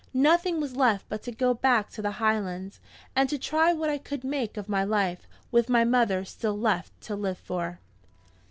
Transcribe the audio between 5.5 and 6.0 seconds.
with my